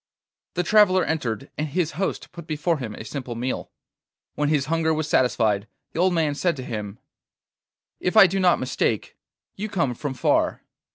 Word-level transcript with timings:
The 0.55 0.63
traveller 0.63 1.05
entered, 1.05 1.51
and 1.59 1.67
his 1.67 1.91
host 1.91 2.31
put 2.31 2.47
before 2.47 2.79
him 2.79 2.95
a 2.95 3.05
simple 3.05 3.35
meal. 3.35 3.69
When 4.33 4.49
his 4.49 4.65
hunger 4.65 4.95
was 4.95 5.07
satisfied 5.07 5.67
the 5.91 5.99
old 5.99 6.15
man 6.15 6.33
said 6.33 6.55
to 6.57 6.63
him: 6.63 6.97
'If 7.99 8.17
I 8.17 8.25
do 8.25 8.39
not 8.39 8.59
mistake, 8.59 9.15
you 9.55 9.69
come 9.69 9.93
from 9.93 10.15
far. 10.15 10.63